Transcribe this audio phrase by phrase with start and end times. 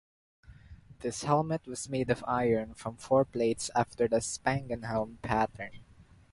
[1.01, 5.81] This helmet was made of iron from four plates after the spangenhelm pattern.